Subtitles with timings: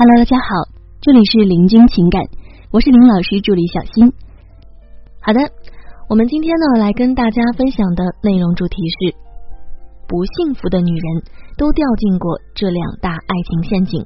[0.00, 0.64] Hello，大家好，
[1.02, 2.22] 这里是林君情感，
[2.72, 4.10] 我是林老师助理小新。
[5.20, 5.40] 好的，
[6.08, 9.14] 我们今天呢来跟大家分享的内容主题是：
[10.08, 11.22] 不幸福的女人
[11.58, 14.02] 都掉进过这两大爱情陷阱。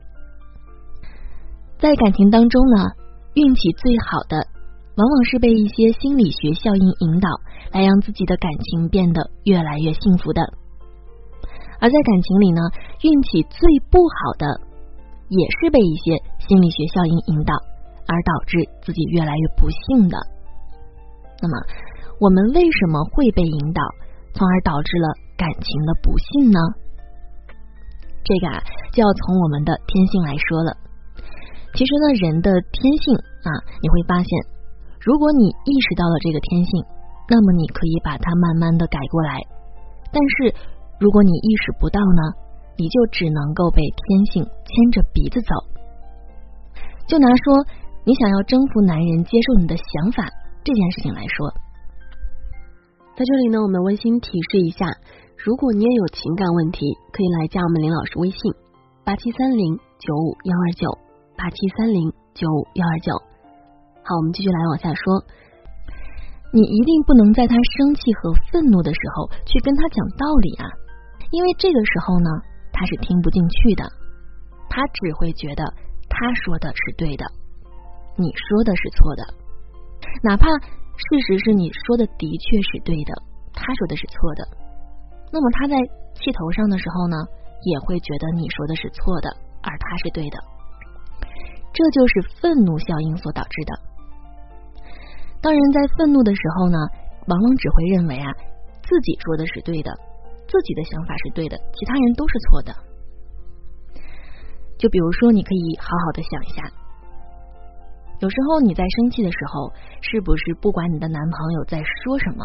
[1.78, 2.90] 在感情当中呢，
[3.34, 4.48] 运气最好的
[4.96, 7.28] 往往是被一些心理学效应引导，
[7.70, 10.42] 来让自己的感情变得越来越幸福的；
[11.78, 12.62] 而在感情里呢，
[13.02, 13.60] 运气最
[13.92, 14.73] 不好的。
[15.28, 16.16] 也是被一些
[16.46, 17.54] 心理学效应引导，
[18.06, 20.16] 而导致自己越来越不幸的。
[21.40, 21.54] 那么，
[22.20, 23.82] 我们为什么会被引导，
[24.32, 26.58] 从而导致了感情的不幸呢？
[28.24, 30.76] 这个啊，就要从我们的天性来说了。
[31.74, 33.50] 其实呢，人的天性啊，
[33.82, 34.28] 你会发现，
[35.00, 36.84] 如果你意识到了这个天性，
[37.28, 39.40] 那么你可以把它慢慢的改过来。
[40.12, 40.54] 但是，
[41.00, 42.43] 如果你意识不到呢？
[42.76, 45.54] 你就只能够被天性牵着鼻子走。
[47.06, 47.66] 就拿说
[48.04, 50.24] 你想要征服男人接受你的想法
[50.64, 51.52] 这件事情来说，
[53.16, 54.86] 在这里呢，我们温馨提示一下：
[55.36, 56.80] 如果你也有情感问题，
[57.12, 58.40] 可以来加我们林老师微信
[59.04, 60.88] 八七三零九五幺二九
[61.36, 63.12] 八七三零九五幺二九。
[64.02, 65.22] 好，我们继续来往下说。
[66.52, 70.64] 你一定不能在他生气和愤怒的时候去跟他讲道理啊，
[71.30, 72.30] 因为这个时候呢。
[72.74, 73.86] 他是听不进去的，
[74.68, 75.62] 他只会觉得
[76.10, 77.24] 他说的是对的，
[78.18, 79.22] 你说的是错的。
[80.22, 83.14] 哪怕事实是你说的的确是对的，
[83.54, 84.42] 他说的是错的，
[85.32, 85.74] 那么他在
[86.18, 87.16] 气头上的时候呢，
[87.62, 89.30] 也会觉得你说的是错的，
[89.62, 90.38] 而他是对的。
[91.72, 93.72] 这就是愤怒效应所导致的。
[95.40, 96.78] 当人在愤怒的时候呢，
[97.26, 98.30] 往往只会认为啊，
[98.82, 99.90] 自己说的是对的。
[100.46, 102.74] 自己的想法是对的，其他人都是错的。
[104.78, 106.62] 就比如说，你可以好好的想一下，
[108.20, 112.44] 有时候你在生气的时候，是不是不管你的男朋友在说什么，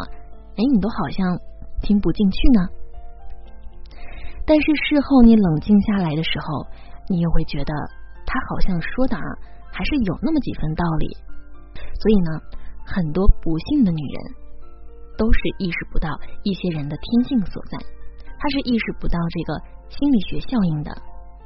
[0.56, 1.36] 哎，你都好像
[1.82, 2.60] 听不进去呢？
[4.46, 6.66] 但是事后你冷静下来的时候，
[7.08, 7.72] 你又会觉得
[8.26, 9.22] 他好像说的啊，
[9.70, 11.16] 还是有那么几分道理。
[11.74, 12.40] 所以呢，
[12.86, 14.39] 很多不幸的女人。
[15.20, 16.08] 都是意识不到
[16.44, 17.76] 一些人的天性所在，
[18.40, 19.60] 他是意识不到这个
[19.92, 20.90] 心理学效应的，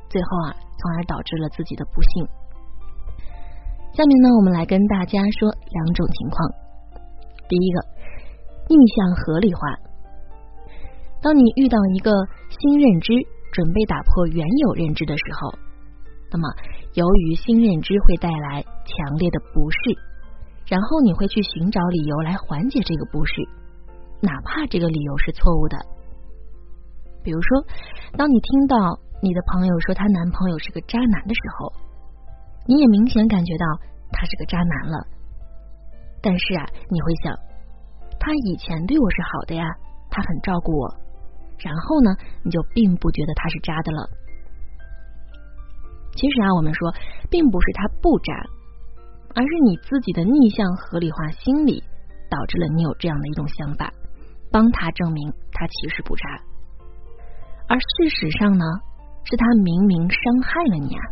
[0.09, 2.25] 最后啊，从而导致了自己的不幸。
[3.99, 6.39] 下面呢，我们来跟大家说两种情况。
[7.49, 7.83] 第一个，
[8.71, 9.61] 逆向合理化。
[11.21, 12.12] 当你遇到一个
[12.55, 13.11] 新认知，
[13.51, 15.51] 准备打破原有认知的时候，
[16.31, 16.47] 那么
[16.95, 19.99] 由于新认知会带来强烈的不适，
[20.69, 23.64] 然后你会去寻找理由来缓解这个不适。
[24.21, 25.77] 哪怕这个理由是错误的，
[27.23, 27.65] 比如说，
[28.17, 28.77] 当你听到
[29.23, 31.73] 你的朋友说她男朋友是个渣男的时候，
[32.67, 33.67] 你也明显感觉到
[34.13, 35.07] 他是个渣男了。
[36.23, 37.37] 但是啊，你会想，
[38.19, 39.65] 他以前对我是好的呀，
[40.11, 40.89] 他很照顾我。
[41.59, 44.09] 然后呢，你就并不觉得他是渣的了。
[46.17, 46.95] 其实啊，我们说，
[47.31, 48.33] 并不是他不渣，
[49.35, 51.83] 而是你自己的逆向合理化心理
[52.31, 53.93] 导致了你有这样的一种想法。
[54.55, 56.23] 帮他证明他其实不渣，
[57.67, 58.65] 而事实上呢，
[59.25, 61.03] 是他明明伤害了你啊，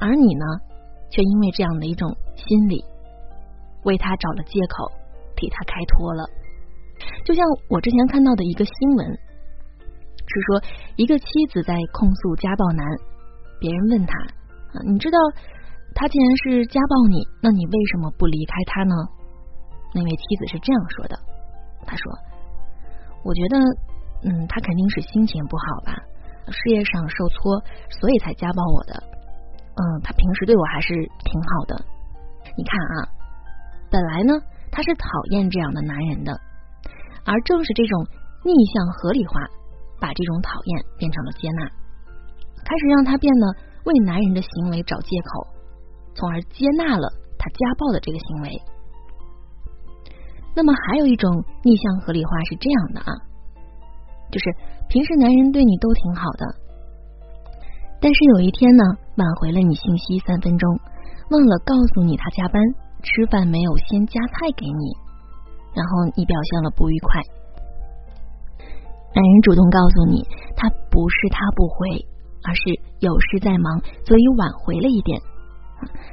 [0.00, 0.44] 而你呢，
[1.10, 2.84] 却因为这样的一种心理，
[3.84, 4.92] 为他找了借口，
[5.34, 6.28] 替他开脱了。
[7.24, 10.62] 就像我之前看到的一个新闻，是说
[10.96, 12.84] 一个妻子在控诉家暴男，
[13.58, 14.12] 别人问他，
[14.84, 15.16] 你知道
[15.94, 18.94] 他既然是家暴你，那你为什么不离开他呢？
[19.94, 21.16] 那位妻子是这样说的，
[21.86, 22.04] 他说。
[23.22, 23.56] 我觉得，
[24.24, 25.92] 嗯，他肯定是心情不好吧，
[26.48, 27.62] 事业上受挫，
[28.00, 29.02] 所以才家暴我的。
[29.74, 31.84] 嗯，他平时对我还是挺好的。
[32.56, 33.08] 你看啊，
[33.90, 34.34] 本来呢，
[34.70, 36.32] 他是讨厌这样的男人的，
[37.24, 38.06] 而正是这种
[38.44, 39.40] 逆向合理化，
[40.00, 41.64] 把这种讨厌变成了接纳，
[42.64, 43.46] 开始让他变得
[43.84, 45.46] 为男人的行为找借口，
[46.14, 47.08] 从而接纳了
[47.38, 48.60] 他家暴的这个行为。
[50.60, 53.16] 那么还有一种逆向合理化是这样的啊，
[54.30, 54.44] 就是
[54.90, 56.44] 平时男人对你都挺好的，
[57.98, 58.84] 但是有一天呢，
[59.16, 60.68] 挽回了你信息三分钟，
[61.30, 62.60] 忘了告诉你他加班，
[63.00, 64.92] 吃饭没有先夹菜给你，
[65.72, 67.22] 然后你表现了不愉快，
[69.16, 70.20] 男人主动告诉你
[70.60, 72.04] 他不是他不回，
[72.44, 72.60] 而是
[73.00, 75.18] 有事在忙，所以晚回了一点，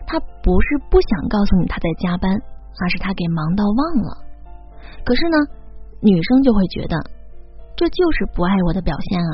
[0.08, 2.32] 他不是不想告诉你他在加班，
[2.80, 4.24] 而是他给忙到忘了。
[5.06, 5.38] 可是呢，
[6.02, 6.96] 女生就会觉得
[7.76, 9.34] 这就是不爱我的表现啊。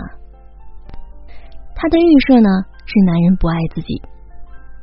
[1.75, 2.49] 她的预设呢
[2.85, 4.01] 是男人不爱自己，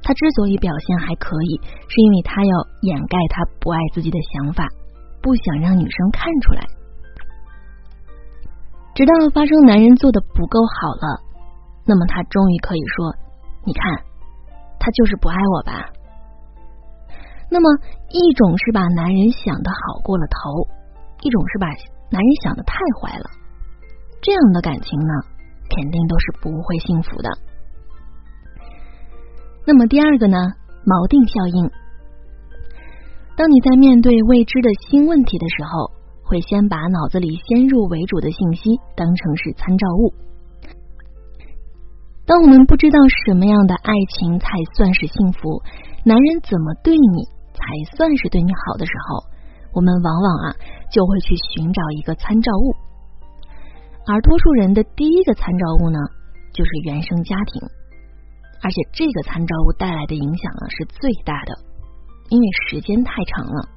[0.03, 2.51] 他他之所以表现还可以，是因为他要
[2.83, 4.67] 掩盖他不爱自己的想法，
[5.23, 6.67] 不想让女生看出来。
[8.93, 11.23] 直到发生男人做的不够好了，
[11.87, 13.15] 那么他终于可以说
[13.65, 14.03] ：“你看，
[14.81, 15.87] 他就是不爱我吧。”
[17.51, 17.67] 那么
[18.11, 20.69] 一种是把男人想的好过了头，
[21.23, 21.67] 一种是把
[22.11, 23.25] 男人想的太坏了。
[24.23, 25.15] 这样的感情呢，
[25.69, 27.29] 肯定都是不会幸福的。
[29.67, 30.37] 那么第二个呢，
[30.85, 31.71] 锚定效应。
[33.37, 35.91] 当你在面对未知的新问题的时候，
[36.23, 40.15] 会先把脑子里先入为主的信息当成是参照物。
[42.27, 45.63] 当我们不知道什么样的爱情才算是幸福，
[46.05, 47.27] 男人怎么对你
[47.61, 49.29] 才算是对你好的时候，
[49.77, 50.57] 我们往往啊
[50.91, 52.75] 就会去寻找一个参照物。
[54.09, 55.99] 而多数人的第一个参照物呢，
[56.55, 57.61] 就是原生家庭。
[58.63, 61.55] 而且这个参照物带来的影响啊是最大的，
[62.29, 63.69] 因为时间太长了。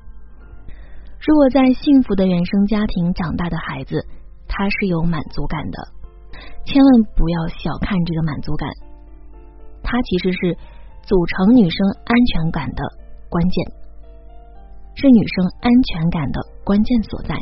[1.26, 4.06] 如果在幸福的原生家庭长大的孩子，
[4.48, 5.78] 他是有满足感的，
[6.66, 8.70] 千万不要小看这个满足感，
[9.84, 10.58] 它其实是
[11.04, 12.84] 组成女生安全感的
[13.34, 13.66] 关键，
[14.94, 17.34] 是女生安全感的关键所在。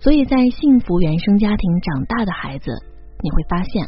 [0.00, 2.72] 所以在幸福原生家庭长大的孩子，
[3.20, 3.84] 你会发现。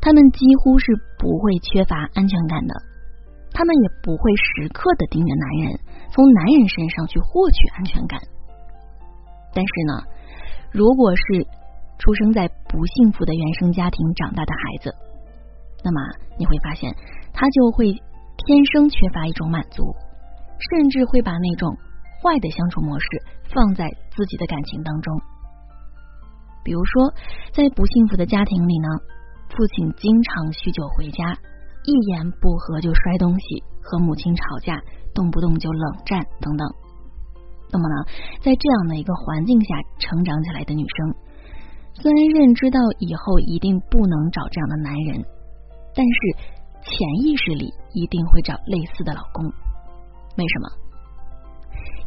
[0.00, 0.86] 他们几乎是
[1.18, 2.72] 不会缺乏安全感的，
[3.52, 5.78] 他们也不会时刻的盯着男人，
[6.10, 8.18] 从男人身上去获取安全感。
[9.52, 9.92] 但是呢，
[10.72, 11.22] 如果是
[11.98, 14.96] 出生在不幸福的原生家庭长大的孩子，
[15.84, 16.00] 那么
[16.38, 16.96] 你会发现，
[17.34, 17.92] 他就会
[18.46, 19.94] 天生缺乏一种满足，
[20.70, 21.76] 甚至会把那种
[22.22, 23.06] 坏的相处模式
[23.52, 25.20] 放在自己的感情当中。
[26.64, 27.14] 比如说，
[27.52, 28.88] 在不幸福的家庭里呢。
[29.50, 31.34] 父亲经常酗酒回家，
[31.82, 34.78] 一言不合就摔东西，和母亲吵架，
[35.12, 36.62] 动不动就冷战等等。
[37.72, 38.06] 那么呢，
[38.38, 41.14] 在这样的一个环境下成长起来的女生，
[41.98, 45.18] 虽然认知到以后一定不能找这样的男人，
[45.98, 46.14] 但是
[46.86, 46.94] 潜
[47.26, 49.44] 意识里一定会找类似的老公。
[50.38, 50.68] 为什么？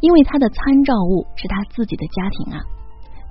[0.00, 2.60] 因为他的参照物是他自己的家庭啊，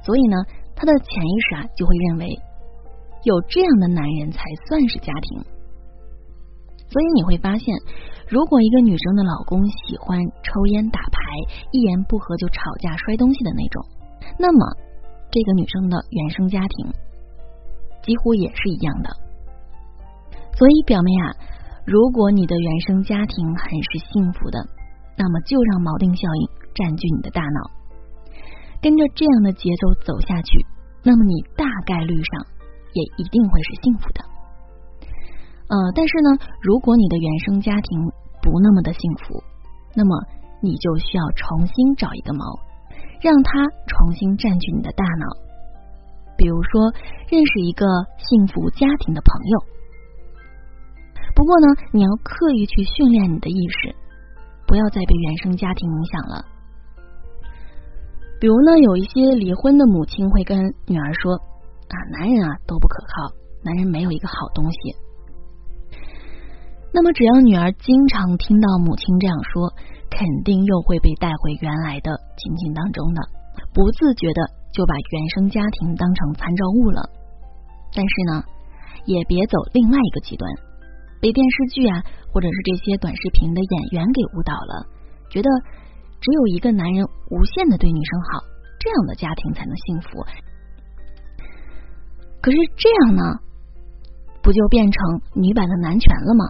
[0.04, 0.38] 所以呢，
[0.76, 2.28] 他的潜意识啊就会认为。
[3.26, 5.46] 有这样的男人才算是家庭，
[6.90, 7.74] 所以你会发现，
[8.28, 11.22] 如果一个女生的老公喜欢抽烟打牌，
[11.72, 13.86] 一言不合就吵架摔东西的那种，
[14.38, 14.66] 那么
[15.32, 16.92] 这个女生的原生家庭
[18.04, 19.10] 几乎也是一样的。
[20.58, 21.32] 所以表妹啊，
[21.86, 24.60] 如果你的原生家庭很是幸福的，
[25.18, 26.44] 那么就让锚定效应
[26.74, 27.60] 占据你的大脑，
[28.82, 30.66] 跟着这样的节奏走下去，
[31.04, 32.46] 那么你大概率上。
[32.94, 34.22] 也一定会是幸福的，
[35.66, 37.90] 呃，但是呢，如果你的原生家庭
[38.40, 39.42] 不那么的幸福，
[39.96, 40.14] 那么
[40.62, 42.46] 你就需要重新找一个锚，
[43.20, 45.26] 让它重新占据你的大脑。
[46.38, 46.94] 比如说，
[47.34, 47.82] 认识一个
[48.30, 49.58] 幸福家庭的朋友。
[51.36, 53.96] 不过呢，你要刻意去训练你的意识，
[54.68, 56.46] 不要再被原生家庭影响了。
[58.40, 61.40] 比如呢，有一些离婚的母亲会跟女儿说。
[61.84, 64.78] 啊，男人啊都不可靠，男人没有一个好东西。
[66.92, 69.70] 那么，只要女儿经常听到母亲这样说，
[70.10, 73.22] 肯定又会被带回原来的情景当中的，
[73.76, 74.42] 不自觉的
[74.74, 77.08] 就把原生家庭当成参照物了。
[77.94, 78.44] 但是呢，
[79.06, 80.50] 也别走另外一个极端，
[81.24, 82.04] 被电视剧啊
[82.34, 84.86] 或者是这些短视频的演员给误导了，
[85.30, 85.48] 觉得
[86.20, 88.44] 只有一个男人无限的对女生好，
[88.78, 90.10] 这样的家庭才能幸福。
[92.42, 93.24] 可是这样呢，
[94.44, 96.44] 不就变成女版的男权了吗？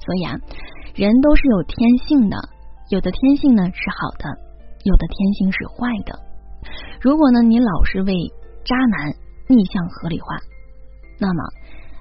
[0.00, 0.32] 所以啊，
[0.94, 2.38] 人都是有天性的，
[2.88, 4.32] 有的天性呢是好的，
[4.82, 6.18] 有的天性是坏的。
[7.02, 8.14] 如果呢你老是为
[8.64, 9.12] 渣男
[9.46, 10.38] 逆向合理化，
[11.18, 11.44] 那么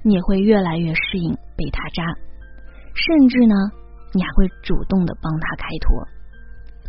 [0.03, 2.03] 你也会越来越适应被他渣，
[2.94, 3.56] 甚至呢
[4.13, 6.08] 你还会主动的帮他开脱。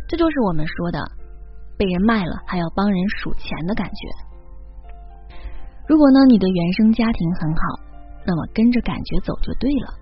[0.07, 0.99] 这就是我们说的
[1.77, 4.07] 被人卖了还要帮人数钱的感觉。
[5.87, 7.61] 如果呢，你的原生家庭很好，
[8.25, 9.93] 那么跟着感觉走就对了。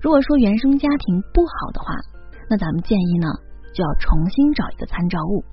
[0.00, 1.94] 如果说原生家庭不好的话，
[2.50, 3.28] 那咱们建议呢，
[3.72, 5.44] 就要重新找一个参照物，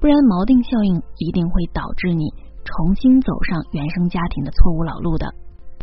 [0.00, 2.24] 不然锚定效应一定会导致你
[2.64, 5.26] 重新走上原生家庭的错误老路的。